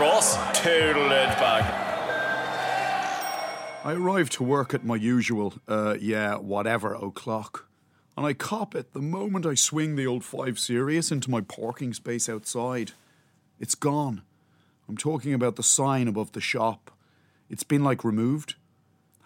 Ross 0.00 0.36
back. 1.38 1.64
I 3.84 3.92
arrived 3.92 4.32
to 4.32 4.42
work 4.42 4.72
at 4.72 4.84
my 4.84 4.96
usual, 4.96 5.54
uh, 5.68 5.96
yeah, 6.00 6.36
whatever 6.36 6.94
o'clock. 6.94 7.68
And 8.16 8.24
I 8.24 8.32
cop 8.32 8.74
it 8.74 8.94
the 8.94 9.02
moment 9.02 9.44
I 9.44 9.54
swing 9.54 9.94
the 9.94 10.06
old 10.06 10.24
5 10.24 10.58
Series 10.58 11.12
into 11.12 11.30
my 11.30 11.42
parking 11.42 11.92
space 11.92 12.28
outside. 12.28 12.92
It's 13.60 13.74
gone. 13.74 14.22
I'm 14.88 14.96
talking 14.96 15.34
about 15.34 15.56
the 15.56 15.62
sign 15.62 16.08
above 16.08 16.32
the 16.32 16.40
shop. 16.40 16.90
It's 17.50 17.62
been 17.62 17.84
like 17.84 18.04
removed, 18.04 18.54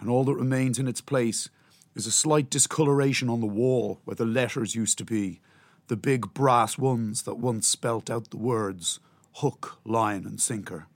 and 0.00 0.10
all 0.10 0.24
that 0.24 0.34
remains 0.34 0.78
in 0.78 0.88
its 0.88 1.00
place 1.00 1.50
is 1.94 2.06
a 2.06 2.12
slight 2.12 2.50
discoloration 2.50 3.28
on 3.28 3.40
the 3.40 3.46
wall 3.46 4.00
where 4.04 4.16
the 4.16 4.24
letters 4.24 4.74
used 4.74 4.98
to 4.98 5.04
be, 5.04 5.40
the 5.86 5.96
big 5.96 6.34
brass 6.34 6.76
ones 6.76 7.22
that 7.22 7.38
once 7.38 7.68
spelt 7.68 8.10
out 8.10 8.30
the 8.30 8.36
words 8.36 8.98
hook, 9.34 9.78
line, 9.84 10.24
and 10.24 10.40
sinker. 10.40 10.86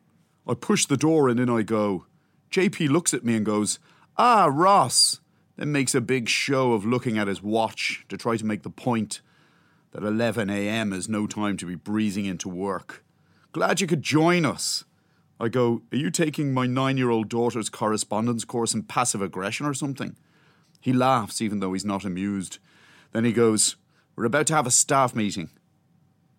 I 0.47 0.55
push 0.55 0.87
the 0.87 0.97
door 0.97 1.29
and 1.29 1.41
in 1.41 1.49
I 1.49 1.63
go. 1.63 2.07
JP 2.51 2.91
looks 2.91 3.15
at 3.15 3.25
me 3.25 3.37
and 3.37 3.47
goes, 3.47 3.79
Ah, 4.17 4.49
Ross, 4.53 5.21
then 5.57 5.73
makes 5.73 5.95
a 5.95 6.01
big 6.01 6.29
show 6.29 6.73
of 6.73 6.85
looking 6.85 7.19
at 7.19 7.29
his 7.29 7.43
watch 7.43 8.05
to 8.09 8.17
try 8.17 8.37
to 8.37 8.47
make 8.47 8.63
the 8.63 8.71
point 8.71 9.21
that 9.93 10.03
11 10.03 10.51
a.m. 10.51 10.93
is 10.93 11.09
no 11.09 11.27
time 11.27 11.57
to 11.57 11.67
be 11.67 11.75
breezing 11.75 12.27
into 12.27 12.49
work. 12.49 13.05
Glad 13.53 13.81
you 13.81 13.87
could 13.87 14.03
join 14.03 14.45
us. 14.45 14.85
I 15.39 15.49
go, 15.49 15.83
Are 15.93 15.97
you 15.97 16.11
taking 16.11 16.53
my 16.53 16.67
nine 16.67 16.97
year 16.97 17.11
old 17.11 17.29
daughter's 17.29 17.69
correspondence 17.69 18.45
course 18.45 18.75
in 18.75 18.83
passive 18.85 19.23
aggression 19.23 19.67
or 19.67 19.75
something? 19.75 20.17
He 20.81 20.93
laughs, 20.93 21.41
even 21.41 21.61
though 21.61 21.73
he's 21.73 21.85
not 21.85 22.05
amused. 22.05 22.59
Then 23.13 23.25
he 23.25 23.33
goes, 23.33 23.77
We're 24.17 24.25
about 24.27 24.47
to 24.49 24.55
have 24.55 24.67
a 24.67 24.73
staff 24.73 25.15
meeting. 25.15 25.51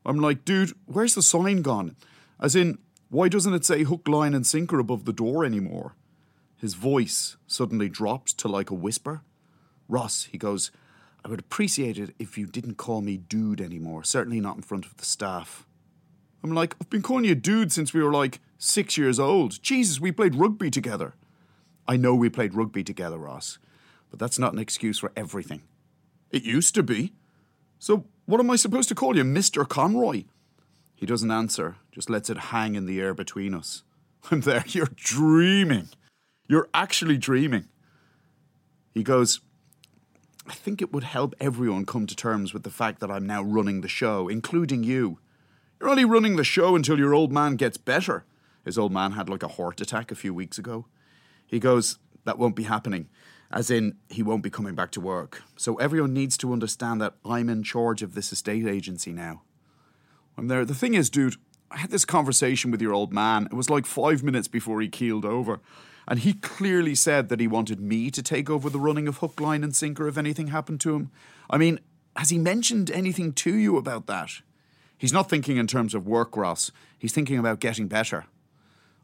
I'm 0.05 0.19
like, 0.19 0.45
Dude, 0.45 0.73
where's 0.85 1.15
the 1.15 1.21
sign 1.21 1.61
gone? 1.61 1.95
As 2.39 2.55
in, 2.55 2.77
why 3.09 3.29
doesn't 3.29 3.53
it 3.53 3.65
say 3.65 3.83
hook, 3.83 4.07
line, 4.07 4.33
and 4.33 4.45
sinker 4.45 4.79
above 4.79 5.05
the 5.05 5.13
door 5.13 5.45
anymore? 5.45 5.95
His 6.57 6.73
voice 6.73 7.37
suddenly 7.47 7.89
drops 7.89 8.33
to 8.33 8.47
like 8.47 8.69
a 8.69 8.75
whisper. 8.75 9.21
Ross, 9.87 10.23
he 10.23 10.37
goes, 10.37 10.71
I 11.23 11.27
would 11.27 11.39
appreciate 11.39 11.97
it 11.97 12.13
if 12.19 12.37
you 12.37 12.45
didn't 12.45 12.75
call 12.75 13.01
me 13.01 13.17
dude 13.17 13.61
anymore, 13.61 14.03
certainly 14.03 14.39
not 14.39 14.55
in 14.57 14.61
front 14.61 14.85
of 14.85 14.97
the 14.97 15.05
staff. 15.05 15.65
I'm 16.43 16.53
like, 16.53 16.75
I've 16.79 16.89
been 16.89 17.01
calling 17.01 17.25
you 17.25 17.35
dude 17.35 17.71
since 17.71 17.93
we 17.93 18.03
were 18.03 18.11
like 18.11 18.39
six 18.57 18.97
years 18.97 19.19
old. 19.19 19.61
Jesus, 19.63 19.99
we 19.99 20.11
played 20.11 20.35
rugby 20.35 20.69
together. 20.69 21.15
I 21.87 21.97
know 21.97 22.15
we 22.15 22.29
played 22.29 22.53
rugby 22.53 22.83
together, 22.83 23.17
Ross, 23.17 23.57
but 24.09 24.19
that's 24.19 24.39
not 24.39 24.53
an 24.53 24.59
excuse 24.59 24.99
for 24.99 25.11
everything. 25.15 25.63
It 26.31 26.43
used 26.43 26.75
to 26.75 26.83
be. 26.83 27.13
So, 27.79 28.05
what 28.25 28.39
am 28.39 28.49
I 28.49 28.55
supposed 28.55 28.89
to 28.89 28.95
call 28.95 29.15
you, 29.15 29.23
Mr. 29.23 29.67
Conroy? 29.67 30.23
He 30.95 31.05
doesn't 31.05 31.31
answer, 31.31 31.75
just 31.91 32.09
lets 32.09 32.29
it 32.29 32.37
hang 32.37 32.75
in 32.75 32.85
the 32.85 32.99
air 32.99 33.13
between 33.13 33.53
us. 33.53 33.83
I'm 34.31 34.41
there, 34.41 34.63
you're 34.67 34.89
dreaming. 34.95 35.89
You're 36.47 36.69
actually 36.73 37.17
dreaming. 37.17 37.67
He 38.93 39.03
goes, 39.03 39.41
I 40.47 40.53
think 40.53 40.81
it 40.81 40.93
would 40.93 41.03
help 41.03 41.33
everyone 41.39 41.85
come 41.85 42.07
to 42.07 42.15
terms 42.15 42.53
with 42.53 42.63
the 42.63 42.69
fact 42.69 42.99
that 42.99 43.11
I'm 43.11 43.25
now 43.25 43.43
running 43.43 43.81
the 43.81 43.87
show, 43.87 44.27
including 44.27 44.83
you. 44.83 45.19
You're 45.79 45.89
only 45.89 46.05
running 46.05 46.35
the 46.35 46.43
show 46.43 46.75
until 46.75 46.97
your 46.97 47.13
old 47.13 47.31
man 47.31 47.55
gets 47.55 47.77
better. 47.77 48.25
His 48.63 48.77
old 48.77 48.91
man 48.91 49.11
had 49.13 49.27
like 49.27 49.43
a 49.43 49.47
heart 49.47 49.81
attack 49.81 50.11
a 50.11 50.15
few 50.15 50.33
weeks 50.33 50.57
ago. 50.57 50.85
He 51.45 51.59
goes, 51.59 51.99
That 52.23 52.37
won't 52.37 52.55
be 52.55 52.63
happening. 52.63 53.09
As 53.51 53.69
in, 53.69 53.95
he 54.09 54.23
won't 54.23 54.43
be 54.43 54.49
coming 54.49 54.75
back 54.75 54.91
to 54.91 55.01
work. 55.01 55.43
So 55.55 55.75
everyone 55.75 56.13
needs 56.13 56.37
to 56.37 56.51
understand 56.51 57.01
that 57.01 57.15
I'm 57.23 57.49
in 57.49 57.63
charge 57.63 58.01
of 58.01 58.15
this 58.15 58.31
estate 58.31 58.67
agency 58.67 59.11
now. 59.11 59.43
I'm 60.37 60.47
there. 60.47 60.65
The 60.65 60.75
thing 60.75 60.93
is, 60.93 61.09
dude, 61.09 61.35
I 61.71 61.77
had 61.77 61.91
this 61.91 62.05
conversation 62.05 62.71
with 62.71 62.81
your 62.81 62.93
old 62.93 63.13
man. 63.13 63.45
It 63.45 63.53
was 63.53 63.69
like 63.69 63.85
five 63.85 64.23
minutes 64.23 64.47
before 64.47 64.81
he 64.81 64.87
keeled 64.87 65.25
over. 65.25 65.59
And 66.07 66.19
he 66.19 66.33
clearly 66.33 66.95
said 66.95 67.29
that 67.29 67.39
he 67.39 67.47
wanted 67.47 67.79
me 67.79 68.11
to 68.11 68.21
take 68.21 68.49
over 68.49 68.69
the 68.69 68.79
running 68.79 69.07
of 69.07 69.17
hook, 69.17 69.39
line, 69.39 69.63
and 69.63 69.75
sinker 69.75 70.07
if 70.07 70.17
anything 70.17 70.47
happened 70.47 70.81
to 70.81 70.95
him. 70.95 71.11
I 71.49 71.57
mean, 71.57 71.79
has 72.15 72.29
he 72.29 72.37
mentioned 72.37 72.91
anything 72.91 73.33
to 73.33 73.55
you 73.55 73.77
about 73.77 74.05
that? 74.07 74.29
He's 74.97 75.13
not 75.13 75.29
thinking 75.29 75.57
in 75.57 75.67
terms 75.67 75.93
of 75.93 76.07
work, 76.07 76.37
Ross. 76.37 76.71
He's 76.97 77.11
thinking 77.11 77.37
about 77.37 77.59
getting 77.59 77.87
better. 77.87 78.25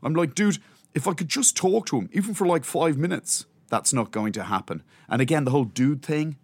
I'm 0.03 0.13
like, 0.13 0.35
dude, 0.35 0.59
if 0.93 1.07
I 1.07 1.13
could 1.13 1.27
just 1.27 1.57
talk 1.57 1.85
to 1.87 1.97
him, 1.97 2.09
even 2.13 2.33
for 2.33 2.45
like 2.45 2.63
five 2.63 2.97
minutes, 2.97 3.45
that's 3.71 3.93
not 3.93 4.11
going 4.11 4.33
to 4.33 4.43
happen. 4.43 4.83
And 5.09 5.19
again, 5.19 5.45
the 5.45 5.51
whole 5.51 5.63
dude 5.63 6.03
thing. 6.03 6.37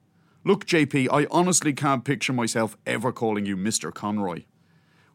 Look, 0.44 0.66
JP, 0.66 1.10
I 1.12 1.28
honestly 1.30 1.74
can't 1.74 2.04
picture 2.04 2.34
myself 2.34 2.76
ever 2.88 3.12
calling 3.12 3.46
you 3.46 3.56
Mr. 3.56 3.94
Conroy. 3.94 4.46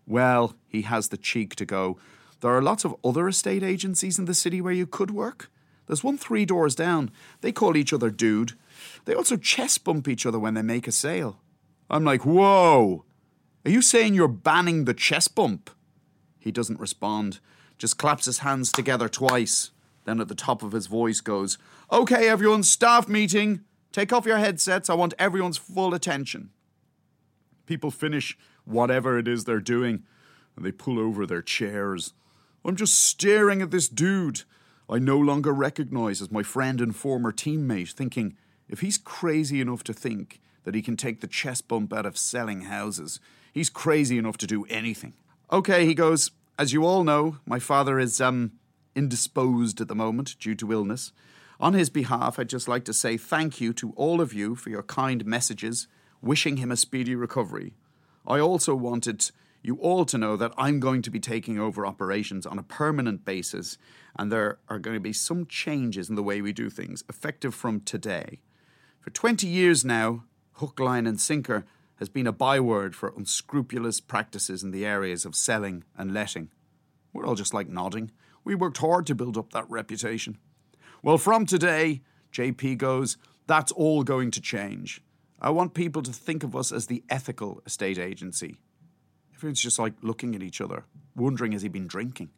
Well, 0.06 0.54
he 0.68 0.82
has 0.82 1.08
the 1.08 1.16
cheek 1.16 1.56
to 1.56 1.64
go, 1.64 1.98
there 2.42 2.50
are 2.50 2.60
lots 2.60 2.84
of 2.84 2.96
other 3.04 3.28
estate 3.28 3.62
agencies 3.62 4.18
in 4.18 4.24
the 4.24 4.34
city 4.34 4.60
where 4.60 4.72
you 4.72 4.84
could 4.84 5.12
work. 5.12 5.48
There's 5.86 6.02
one 6.02 6.18
three 6.18 6.44
doors 6.44 6.74
down. 6.74 7.12
They 7.40 7.52
call 7.52 7.76
each 7.76 7.92
other 7.92 8.10
dude. 8.10 8.54
They 9.04 9.14
also 9.14 9.36
chest 9.36 9.84
bump 9.84 10.08
each 10.08 10.26
other 10.26 10.40
when 10.40 10.54
they 10.54 10.62
make 10.62 10.88
a 10.88 10.92
sale. 10.92 11.38
I'm 11.88 12.02
like, 12.02 12.26
whoa, 12.26 13.04
are 13.64 13.70
you 13.70 13.80
saying 13.80 14.14
you're 14.14 14.26
banning 14.26 14.84
the 14.84 14.94
chest 14.94 15.36
bump? 15.36 15.70
He 16.40 16.50
doesn't 16.50 16.80
respond, 16.80 17.38
just 17.78 17.96
claps 17.96 18.24
his 18.24 18.38
hands 18.38 18.72
together 18.72 19.08
twice. 19.08 19.70
Then 20.04 20.20
at 20.20 20.28
the 20.28 20.34
top 20.34 20.62
of 20.62 20.72
his 20.72 20.86
voice 20.86 21.20
goes, 21.20 21.58
Okay, 21.90 22.28
everyone, 22.28 22.62
staff 22.62 23.08
meeting. 23.08 23.60
Take 23.92 24.12
off 24.12 24.26
your 24.26 24.38
headsets. 24.38 24.88
I 24.88 24.94
want 24.94 25.14
everyone's 25.18 25.58
full 25.58 25.94
attention. 25.94 26.50
People 27.66 27.90
finish 27.90 28.36
whatever 28.64 29.18
it 29.18 29.28
is 29.28 29.44
they're 29.44 29.60
doing 29.60 30.02
and 30.56 30.64
they 30.64 30.72
pull 30.72 30.98
over 30.98 31.26
their 31.26 31.42
chairs. 31.42 32.14
I'm 32.64 32.76
just 32.76 32.98
staring 32.98 33.62
at 33.62 33.70
this 33.70 33.88
dude 33.88 34.42
I 34.88 34.98
no 34.98 35.18
longer 35.18 35.52
recognize 35.52 36.20
as 36.20 36.30
my 36.30 36.42
friend 36.42 36.80
and 36.80 36.94
former 36.94 37.32
teammate, 37.32 37.92
thinking 37.92 38.36
if 38.68 38.80
he's 38.80 38.98
crazy 38.98 39.60
enough 39.60 39.82
to 39.84 39.94
think 39.94 40.41
that 40.64 40.74
he 40.74 40.82
can 40.82 40.96
take 40.96 41.20
the 41.20 41.26
chest 41.26 41.66
bump 41.66 41.92
out 41.92 42.04
of 42.04 42.18
selling 42.18 42.62
houses, 42.62 43.18
he's 43.52 43.70
crazy 43.70 44.18
enough 44.18 44.36
to 44.38 44.46
do 44.46 44.66
anything. 44.66 45.14
Okay, 45.50 45.86
he 45.86 45.94
goes, 45.94 46.30
as 46.58 46.72
you 46.72 46.84
all 46.84 47.04
know, 47.04 47.38
my 47.46 47.58
father 47.58 47.98
is, 47.98 48.20
um, 48.20 48.52
indisposed 48.94 49.80
at 49.80 49.88
the 49.88 49.94
moment 49.94 50.36
due 50.38 50.54
to 50.56 50.72
illness. 50.72 51.12
On 51.60 51.75
his 51.75 51.91
behalf, 51.91 52.38
I'd 52.38 52.48
just 52.48 52.69
like 52.69 52.84
to 52.86 52.92
say 52.92 53.16
thank 53.16 53.60
you 53.60 53.72
to 53.75 53.92
all 53.97 54.20
of 54.20 54.32
you 54.32 54.54
for 54.54 54.70
your 54.70 54.82
kind 54.82 55.25
messages, 55.25 55.86
wishing 56.20 56.56
him 56.56 56.72
a 56.72 56.76
speedy 56.76 57.14
recovery. 57.14 57.75
I 58.26 58.38
also 58.41 58.75
wanted 58.75 59.30
you 59.62 59.76
all 59.76 60.04
to 60.06 60.19
know 60.19 60.36
that 60.36 60.53
I'm 60.58 60.80
going 60.80 61.03
to 61.03 61.10
be 61.10 61.20
taking 61.20 61.58
over 61.58 61.86
operations 61.86 62.47
on 62.47 62.58
a 62.58 62.64
permanent 62.64 63.25
basis, 63.25 63.78
and 64.19 64.30
there 64.30 64.58
are 64.69 64.78
going 64.78 64.94
to 64.94 65.00
be 65.00 65.12
some 65.12 65.47
changes 65.47 66.09
in 66.09 66.16
the 66.16 66.22
way 66.22 66.42
we 66.42 66.53
do 66.53 66.69
things, 66.69 67.04
effective 67.09 67.54
from 67.54 67.80
today. 67.80 68.41
For 69.00 69.10
20 69.10 69.47
years 69.47 69.84
now, 69.84 70.24
hook, 70.54 70.80
line, 70.80 71.06
and 71.06 71.21
sinker 71.21 71.65
has 71.97 72.09
been 72.09 72.27
a 72.27 72.33
byword 72.33 72.97
for 72.97 73.15
unscrupulous 73.16 74.00
practices 74.00 74.65
in 74.65 74.72
the 74.72 74.84
areas 74.84 75.24
of 75.24 75.36
selling 75.36 75.84
and 75.97 76.12
letting. 76.12 76.50
We're 77.12 77.27
all 77.27 77.36
just 77.36 77.54
like 77.54 77.68
nodding. 77.68 78.10
We 78.44 78.54
worked 78.54 78.78
hard 78.78 79.06
to 79.06 79.15
build 79.15 79.36
up 79.36 79.53
that 79.53 79.71
reputation. 79.71 80.39
Well, 81.03 81.18
from 81.18 81.47
today, 81.47 82.03
JP 82.33 82.78
goes, 82.78 83.16
that's 83.47 83.72
all 83.72 84.03
going 84.03 84.30
to 84.33 84.41
change. 84.41 85.03
I 85.41 85.50
want 85.50 85.74
people 85.74 86.03
to 86.03 86.12
think 86.12 86.44
of 86.44 86.54
us 86.54 86.71
as 86.71 86.86
the 86.86 87.03
ethical 87.10 87.62
estate 87.66 87.98
agency. 87.98 88.56
Everyone's 89.34 89.60
just 89.60 89.78
like 89.78 89.94
looking 90.03 90.34
at 90.36 90.42
each 90.42 90.60
other, 90.60 90.84
wondering 91.16 91.53
has 91.53 91.62
he 91.62 91.68
been 91.68 91.89
drinking? 91.89 92.30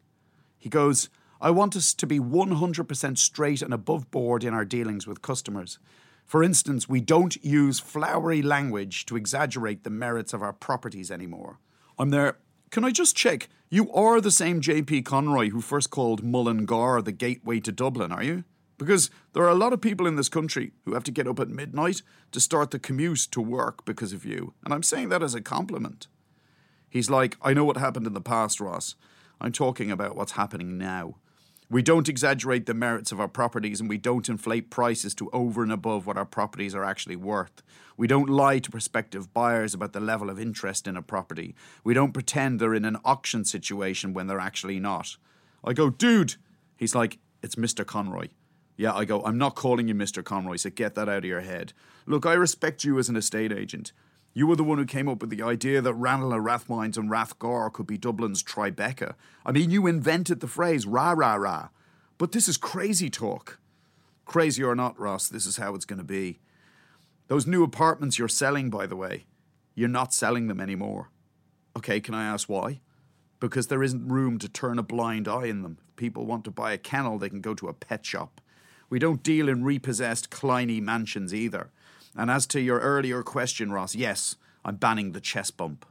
He 0.57 0.69
goes, 0.69 1.09
I 1.39 1.51
want 1.51 1.75
us 1.75 1.93
to 1.93 2.07
be 2.07 2.19
100% 2.19 3.17
straight 3.17 3.61
and 3.61 3.73
above 3.73 4.09
board 4.09 4.43
in 4.43 4.53
our 4.53 4.65
dealings 4.65 5.05
with 5.05 5.21
customers. 5.21 5.77
For 6.25 6.43
instance, 6.43 6.89
we 6.89 7.01
don't 7.01 7.35
use 7.43 7.79
flowery 7.79 8.41
language 8.41 9.05
to 9.05 9.15
exaggerate 9.15 9.83
the 9.83 9.91
merits 9.91 10.33
of 10.33 10.41
our 10.41 10.53
properties 10.53 11.11
anymore. 11.11 11.59
I'm 11.99 12.09
there. 12.09 12.39
Can 12.71 12.83
I 12.83 12.91
just 12.91 13.15
check? 13.15 13.49
You 13.69 13.91
are 13.91 14.21
the 14.21 14.31
same 14.31 14.61
JP 14.61 15.05
Conroy 15.05 15.49
who 15.49 15.61
first 15.61 15.89
called 15.89 16.23
Mullingar 16.23 17.01
the 17.01 17.11
gateway 17.11 17.59
to 17.61 17.71
Dublin, 17.71 18.11
are 18.11 18.23
you? 18.23 18.43
Because 18.77 19.09
there 19.33 19.43
are 19.43 19.49
a 19.49 19.55
lot 19.55 19.73
of 19.73 19.81
people 19.81 20.05
in 20.05 20.17
this 20.17 20.29
country 20.29 20.73
who 20.83 20.93
have 20.93 21.03
to 21.05 21.11
get 21.11 21.27
up 21.27 21.39
at 21.39 21.49
midnight 21.49 22.01
to 22.31 22.39
start 22.39 22.71
the 22.71 22.79
commute 22.79 23.27
to 23.31 23.41
work 23.41 23.85
because 23.85 24.11
of 24.11 24.25
you. 24.25 24.53
And 24.63 24.73
I'm 24.73 24.83
saying 24.83 25.09
that 25.09 25.23
as 25.23 25.33
a 25.33 25.41
compliment. 25.41 26.07
He's 26.89 27.09
like, 27.09 27.37
I 27.41 27.53
know 27.53 27.65
what 27.65 27.77
happened 27.77 28.07
in 28.07 28.13
the 28.13 28.21
past, 28.21 28.59
Ross. 28.59 28.95
I'm 29.39 29.51
talking 29.51 29.91
about 29.91 30.15
what's 30.15 30.33
happening 30.33 30.77
now. 30.77 31.15
We 31.69 31.81
don't 31.81 32.07
exaggerate 32.07 32.67
the 32.67 32.75
merits 32.75 33.11
of 33.11 33.19
our 33.19 33.27
properties 33.27 33.79
and 33.79 33.89
we 33.89 33.97
don't 33.97 34.29
inflate 34.29 34.69
prices 34.69 35.15
to 35.15 35.31
over 35.31 35.63
and 35.63 35.71
above 35.71 36.05
what 36.05 36.17
our 36.17 36.25
properties 36.25 36.75
are 36.75 36.83
actually 36.83 37.15
worth. 37.15 37.63
We 37.97 38.07
don't 38.07 38.29
lie 38.29 38.59
to 38.59 38.69
prospective 38.69 39.33
buyers 39.33 39.73
about 39.73 39.93
the 39.93 39.99
level 39.99 40.29
of 40.29 40.39
interest 40.39 40.87
in 40.87 40.95
a 40.95 41.01
property. 41.01 41.55
We 41.83 41.95
don't 41.95 42.13
pretend 42.13 42.59
they're 42.59 42.75
in 42.75 42.85
an 42.85 42.97
auction 43.03 43.45
situation 43.45 44.13
when 44.13 44.27
they're 44.27 44.39
actually 44.39 44.79
not. 44.79 45.17
I 45.63 45.73
go, 45.73 45.89
dude. 45.89 46.35
He's 46.77 46.93
like, 46.93 47.17
it's 47.41 47.55
Mr. 47.55 47.85
Conroy. 47.85 48.27
Yeah, 48.77 48.93
I 48.93 49.05
go, 49.05 49.23
I'm 49.23 49.37
not 49.37 49.55
calling 49.55 49.87
you 49.87 49.95
Mr. 49.95 50.23
Conroy, 50.23 50.57
so 50.57 50.69
get 50.69 50.95
that 50.95 51.07
out 51.07 51.19
of 51.19 51.25
your 51.25 51.41
head. 51.41 51.73
Look, 52.05 52.25
I 52.25 52.33
respect 52.33 52.83
you 52.83 52.99
as 52.99 53.09
an 53.09 53.15
estate 53.15 53.53
agent. 53.53 53.93
You 54.37 54.47
were 54.47 54.57
the 54.57 54.65
one 54.65 54.77
who 54.77 54.85
came 54.85 55.07
up 55.07 55.21
with 55.21 55.29
the 55.29 55.41
idea 55.41 55.81
that 55.81 55.93
Ranelagh, 55.93 56.41
Rathmines, 56.41 56.97
and 56.97 57.09
Rathgar 57.09 57.71
could 57.71 57.87
be 57.87 57.97
Dublin's 57.97 58.43
Tribeca. 58.43 59.15
I 59.45 59.53
mean, 59.53 59.71
you 59.71 59.87
invented 59.87 60.41
the 60.41 60.47
phrase 60.47 60.85
rah 60.85 61.13
rah 61.13 61.35
rah. 61.35 61.69
But 62.17 62.33
this 62.33 62.49
is 62.49 62.57
crazy 62.57 63.09
talk. 63.09 63.59
Crazy 64.25 64.61
or 64.61 64.75
not, 64.75 64.99
Ross, 64.99 65.29
this 65.29 65.45
is 65.45 65.55
how 65.55 65.73
it's 65.73 65.85
going 65.85 65.99
to 65.99 66.03
be. 66.03 66.39
Those 67.27 67.47
new 67.47 67.63
apartments 67.63 68.19
you're 68.19 68.27
selling, 68.27 68.69
by 68.69 68.85
the 68.85 68.97
way, 68.97 69.25
you're 69.73 69.87
not 69.87 70.13
selling 70.13 70.47
them 70.47 70.59
anymore. 70.59 71.11
Okay, 71.77 72.01
can 72.01 72.13
I 72.13 72.25
ask 72.25 72.49
why? 72.49 72.81
Because 73.39 73.67
there 73.67 73.83
isn't 73.83 74.09
room 74.09 74.37
to 74.39 74.49
turn 74.49 74.77
a 74.77 74.83
blind 74.83 75.29
eye 75.29 75.45
in 75.45 75.61
them. 75.61 75.77
If 75.89 75.95
people 75.95 76.25
want 76.25 76.43
to 76.43 76.51
buy 76.51 76.73
a 76.73 76.77
kennel, 76.77 77.17
they 77.17 77.29
can 77.29 77.41
go 77.41 77.53
to 77.53 77.69
a 77.69 77.73
pet 77.73 78.05
shop. 78.05 78.41
We 78.89 78.99
don't 78.99 79.23
deal 79.23 79.47
in 79.47 79.63
repossessed 79.63 80.29
Kleiny 80.29 80.81
mansions 80.81 81.33
either. 81.33 81.69
And 82.15 82.31
as 82.31 82.47
to 82.47 82.61
your 82.61 82.79
earlier 82.79 83.23
question, 83.23 83.71
Ross, 83.71 83.95
yes, 83.95 84.37
I'm 84.63 84.77
banning 84.77 85.11
the 85.11 85.21
chest 85.21 85.57
bump. 85.57 85.85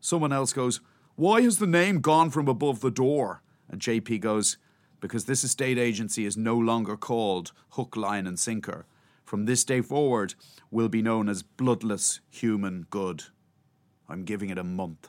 Someone 0.00 0.32
else 0.32 0.52
goes, 0.52 0.80
Why 1.16 1.40
has 1.42 1.58
the 1.58 1.66
name 1.66 2.00
gone 2.00 2.30
from 2.30 2.48
above 2.48 2.80
the 2.80 2.90
door? 2.90 3.42
And 3.68 3.80
JP 3.80 4.20
goes, 4.20 4.56
Because 5.00 5.24
this 5.24 5.44
estate 5.44 5.78
agency 5.78 6.24
is 6.24 6.36
no 6.36 6.56
longer 6.56 6.96
called 6.96 7.52
Hook, 7.70 7.96
Line, 7.96 8.26
and 8.26 8.38
Sinker. 8.38 8.86
From 9.24 9.44
this 9.44 9.64
day 9.64 9.82
forward, 9.82 10.34
we'll 10.70 10.88
be 10.88 11.02
known 11.02 11.28
as 11.28 11.42
Bloodless 11.42 12.20
Human 12.30 12.86
Good. 12.88 13.24
I'm 14.08 14.24
giving 14.24 14.48
it 14.48 14.58
a 14.58 14.64
month. 14.64 15.08